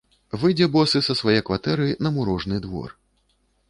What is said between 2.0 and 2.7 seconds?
на мурожны